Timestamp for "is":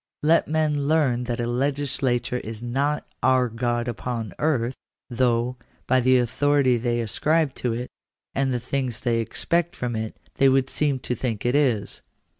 2.39-2.63, 11.53-12.01